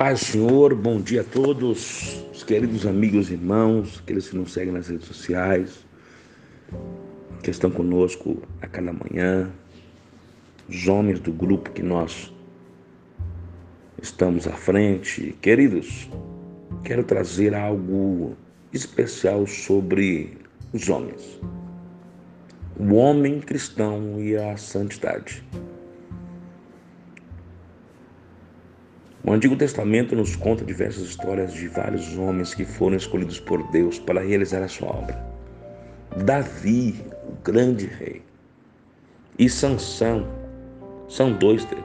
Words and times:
Paz, 0.00 0.20
Senhor, 0.20 0.74
bom 0.74 0.98
dia 0.98 1.20
a 1.20 1.24
todos, 1.24 2.24
os 2.32 2.42
queridos 2.42 2.86
amigos 2.86 3.28
e 3.28 3.34
irmãos, 3.34 4.00
aqueles 4.02 4.30
que 4.30 4.34
nos 4.34 4.50
seguem 4.50 4.72
nas 4.72 4.88
redes 4.88 5.06
sociais, 5.06 5.84
que 7.42 7.50
estão 7.50 7.70
conosco 7.70 8.42
a 8.62 8.66
cada 8.66 8.94
manhã, 8.94 9.52
os 10.66 10.88
homens 10.88 11.20
do 11.20 11.30
grupo 11.30 11.70
que 11.72 11.82
nós 11.82 12.32
estamos 14.00 14.46
à 14.46 14.52
frente. 14.52 15.36
Queridos, 15.42 16.08
quero 16.82 17.04
trazer 17.04 17.54
algo 17.54 18.34
especial 18.72 19.46
sobre 19.46 20.38
os 20.72 20.88
homens. 20.88 21.38
O 22.78 22.94
homem 22.94 23.38
cristão 23.38 24.18
e 24.18 24.34
a 24.34 24.56
santidade. 24.56 25.44
O 29.22 29.32
Antigo 29.32 29.54
Testamento 29.54 30.16
nos 30.16 30.34
conta 30.34 30.64
diversas 30.64 31.02
histórias 31.02 31.52
de 31.52 31.68
vários 31.68 32.16
homens 32.16 32.54
que 32.54 32.64
foram 32.64 32.96
escolhidos 32.96 33.38
por 33.38 33.70
Deus 33.70 33.98
para 33.98 34.22
realizar 34.22 34.62
a 34.62 34.68
sua 34.68 34.88
obra. 34.88 35.22
Davi, 36.24 37.04
o 37.28 37.32
grande 37.44 37.84
rei, 37.84 38.22
e 39.38 39.48
Sansão 39.48 40.26
são 41.06 41.32
dois 41.32 41.66
deles. 41.66 41.84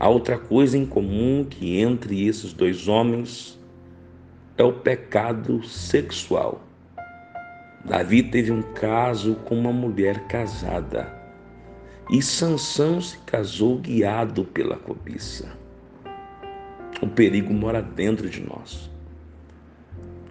Há 0.00 0.08
outra 0.08 0.38
coisa 0.38 0.78
em 0.78 0.86
comum 0.86 1.46
que 1.48 1.78
entre 1.78 2.26
esses 2.26 2.54
dois 2.54 2.88
homens 2.88 3.60
é 4.56 4.64
o 4.64 4.72
pecado 4.72 5.62
sexual. 5.62 6.62
Davi 7.84 8.22
teve 8.22 8.50
um 8.50 8.62
caso 8.62 9.34
com 9.44 9.58
uma 9.58 9.72
mulher 9.72 10.26
casada 10.26 11.20
e 12.10 12.22
Sansão 12.22 13.00
se 13.00 13.18
casou 13.18 13.78
guiado 13.78 14.44
pela 14.44 14.76
cobiça. 14.76 15.61
O 17.02 17.08
perigo 17.08 17.52
mora 17.52 17.82
dentro 17.82 18.30
de 18.30 18.40
nós. 18.40 18.88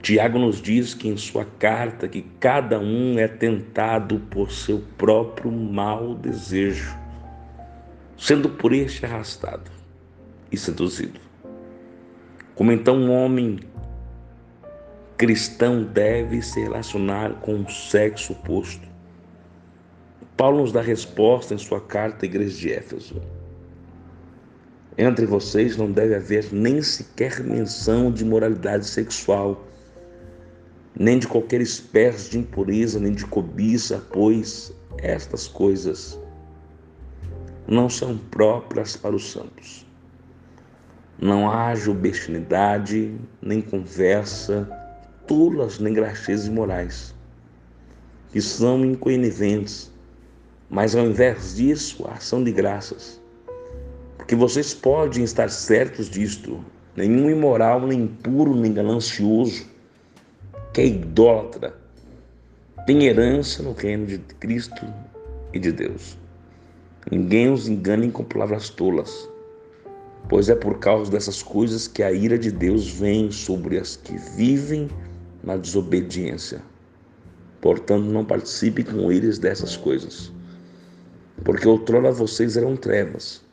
Tiago 0.01 0.39
nos 0.39 0.61
diz 0.61 0.93
que 0.93 1.09
em 1.09 1.17
sua 1.17 1.43
carta 1.59 2.07
que 2.07 2.21
cada 2.39 2.79
um 2.79 3.19
é 3.19 3.27
tentado 3.27 4.19
por 4.31 4.49
seu 4.51 4.81
próprio 4.97 5.51
mau 5.51 6.15
desejo, 6.15 6.97
sendo 8.17 8.49
por 8.49 8.71
este 8.71 9.05
arrastado 9.05 9.69
e 10.49 10.55
seduzido. 10.55 11.19
Como 12.55 12.71
então 12.71 12.95
um 12.95 13.11
homem 13.11 13.59
cristão 15.17 15.83
deve 15.83 16.41
se 16.41 16.61
relacionar 16.61 17.33
com 17.41 17.61
o 17.61 17.69
sexo 17.69 18.31
oposto? 18.31 18.87
Paulo 20.37 20.61
nos 20.61 20.71
dá 20.71 20.81
resposta 20.81 21.53
em 21.53 21.57
sua 21.57 21.81
carta 21.81 22.25
à 22.25 22.27
igreja 22.27 22.57
de 22.57 22.71
Éfeso. 22.71 23.21
Entre 24.97 25.25
vocês 25.25 25.77
não 25.77 25.89
deve 25.89 26.15
haver 26.15 26.51
nem 26.51 26.81
sequer 26.81 27.41
menção 27.41 28.11
de 28.11 28.25
moralidade 28.25 28.85
sexual, 28.85 29.65
nem 30.93 31.17
de 31.17 31.27
qualquer 31.27 31.61
espécie 31.61 32.31
de 32.31 32.39
impureza, 32.39 32.99
nem 32.99 33.13
de 33.13 33.25
cobiça, 33.25 34.05
pois 34.11 34.73
estas 34.97 35.47
coisas 35.47 36.19
não 37.65 37.89
são 37.89 38.17
próprias 38.17 38.97
para 38.97 39.15
os 39.15 39.31
santos. 39.31 39.87
Não 41.17 41.49
haja 41.49 41.89
obscenidade, 41.89 43.15
nem 43.41 43.61
conversa, 43.61 44.69
tolas, 45.25 45.79
nem 45.79 45.93
graxezes 45.93 46.47
imorais, 46.47 47.15
que 48.29 48.41
são 48.41 48.83
inconiventes, 48.83 49.89
mas 50.69 50.95
ao 50.95 51.05
invés 51.05 51.55
disso, 51.55 52.05
ação 52.07 52.43
de 52.43 52.51
graças 52.51 53.20
porque 54.31 54.39
vocês 54.39 54.73
podem 54.73 55.25
estar 55.25 55.49
certos 55.49 56.09
disto. 56.09 56.63
Nenhum 56.95 57.29
imoral, 57.29 57.85
nem 57.85 58.03
impuro, 58.03 58.55
nem 58.55 58.71
ganancioso, 58.71 59.65
que 60.73 60.79
é 60.79 60.85
idólatra, 60.85 61.75
tem 62.87 63.03
herança 63.03 63.61
no 63.61 63.73
reino 63.73 64.05
de 64.05 64.19
Cristo 64.19 64.85
e 65.51 65.59
de 65.59 65.73
Deus. 65.73 66.17
Ninguém 67.11 67.51
os 67.51 67.67
engane 67.67 68.09
com 68.09 68.23
palavras 68.23 68.69
tolas, 68.69 69.29
pois 70.29 70.47
é 70.47 70.55
por 70.55 70.79
causa 70.79 71.11
dessas 71.11 71.43
coisas 71.43 71.85
que 71.85 72.01
a 72.01 72.13
ira 72.13 72.39
de 72.39 72.53
Deus 72.53 72.89
vem 72.89 73.31
sobre 73.31 73.77
as 73.77 73.97
que 73.97 74.17
vivem 74.37 74.87
na 75.43 75.57
desobediência. 75.57 76.61
Portanto, 77.59 78.05
não 78.05 78.23
participe 78.23 78.81
com 78.81 79.11
eles 79.11 79.37
dessas 79.37 79.75
coisas, 79.75 80.31
porque 81.43 81.67
outrora 81.67 82.13
vocês 82.13 82.55
eram 82.55 82.77
trevas 82.77 83.50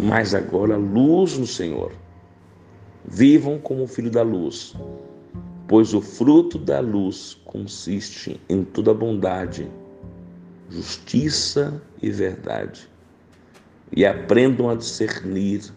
mas 0.00 0.34
agora 0.34 0.76
luz 0.76 1.38
no 1.38 1.46
Senhor. 1.46 1.92
Vivam 3.06 3.58
como 3.58 3.86
filho 3.86 4.10
da 4.10 4.22
luz, 4.22 4.74
pois 5.68 5.92
o 5.92 6.00
fruto 6.00 6.58
da 6.58 6.80
luz 6.80 7.38
consiste 7.44 8.40
em 8.48 8.64
toda 8.64 8.94
bondade, 8.94 9.70
justiça 10.70 11.82
e 12.02 12.10
verdade. 12.10 12.88
E 13.92 14.04
aprendam 14.06 14.70
a 14.70 14.74
discernir 14.74 15.70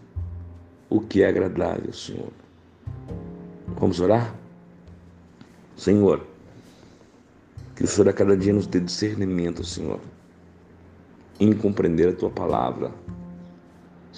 o 0.88 1.00
que 1.00 1.22
é 1.22 1.28
agradável, 1.28 1.92
Senhor. 1.92 2.32
Vamos 3.78 4.00
orar? 4.00 4.34
Senhor, 5.76 6.26
que 7.76 7.84
o 7.84 7.86
Senhor 7.86 8.08
a 8.08 8.12
cada 8.12 8.36
dia 8.36 8.52
nos 8.52 8.66
dê 8.66 8.80
discernimento, 8.80 9.62
Senhor, 9.62 10.00
em 11.38 11.52
compreender 11.52 12.08
a 12.08 12.12
tua 12.12 12.30
palavra 12.30 12.90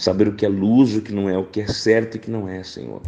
Saber 0.01 0.29
o 0.29 0.33
que 0.33 0.47
é 0.47 0.49
luz, 0.49 0.97
o 0.97 1.03
que 1.03 1.13
não 1.13 1.29
é, 1.29 1.37
o 1.37 1.45
que 1.45 1.61
é 1.61 1.67
certo 1.67 2.15
e 2.15 2.17
o 2.17 2.21
que 2.23 2.31
não 2.31 2.49
é, 2.49 2.63
Senhor. 2.63 3.03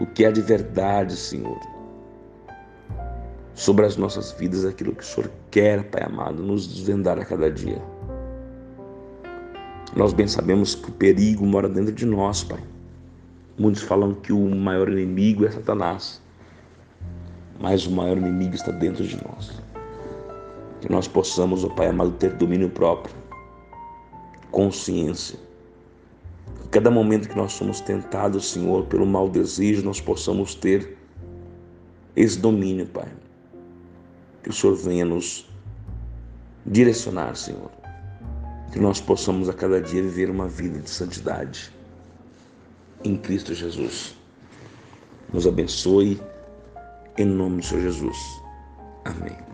O 0.00 0.06
que 0.06 0.24
é 0.24 0.30
de 0.30 0.40
verdade, 0.40 1.16
Senhor. 1.16 1.58
Sobre 3.52 3.84
as 3.84 3.96
nossas 3.96 4.30
vidas, 4.30 4.64
aquilo 4.64 4.94
que 4.94 5.02
o 5.02 5.04
Senhor 5.04 5.28
quer, 5.50 5.82
Pai 5.90 6.04
amado, 6.04 6.40
nos 6.40 6.68
desvendar 6.68 7.18
a 7.18 7.24
cada 7.24 7.50
dia. 7.50 7.82
Nós 9.96 10.12
bem 10.12 10.28
sabemos 10.28 10.76
que 10.76 10.88
o 10.88 10.92
perigo 10.92 11.44
mora 11.44 11.68
dentro 11.68 11.92
de 11.92 12.06
nós, 12.06 12.44
Pai. 12.44 12.62
Muitos 13.58 13.82
falam 13.82 14.14
que 14.14 14.32
o 14.32 14.54
maior 14.54 14.88
inimigo 14.88 15.44
é 15.44 15.50
Satanás, 15.50 16.22
mas 17.58 17.84
o 17.88 17.90
maior 17.90 18.16
inimigo 18.16 18.54
está 18.54 18.70
dentro 18.70 19.04
de 19.04 19.16
nós. 19.24 19.60
Que 20.80 20.88
nós 20.88 21.08
possamos, 21.08 21.64
ó 21.64 21.68
Pai 21.70 21.88
amado, 21.88 22.12
ter 22.12 22.34
domínio 22.34 22.70
próprio 22.70 23.17
consciência. 24.50 25.38
Que 26.62 26.68
cada 26.68 26.90
momento 26.90 27.28
que 27.28 27.36
nós 27.36 27.52
somos 27.52 27.80
tentados, 27.80 28.50
Senhor, 28.50 28.86
pelo 28.86 29.06
mau 29.06 29.28
desejo, 29.28 29.84
nós 29.84 30.00
possamos 30.00 30.54
ter 30.54 30.96
esse 32.16 32.38
domínio, 32.38 32.86
Pai. 32.86 33.08
Que 34.42 34.50
o 34.50 34.52
Senhor 34.52 34.76
venha 34.76 35.04
nos 35.04 35.48
direcionar, 36.66 37.36
Senhor. 37.36 37.70
Que 38.72 38.78
nós 38.78 39.00
possamos 39.00 39.48
a 39.48 39.52
cada 39.52 39.80
dia 39.80 40.02
viver 40.02 40.30
uma 40.30 40.46
vida 40.46 40.78
de 40.78 40.90
santidade 40.90 41.72
em 43.04 43.16
Cristo 43.16 43.54
Jesus. 43.54 44.14
Nos 45.32 45.46
abençoe 45.46 46.20
em 47.16 47.24
nome 47.24 47.58
do 47.58 47.66
Senhor 47.66 47.82
Jesus. 47.82 48.16
Amém. 49.04 49.47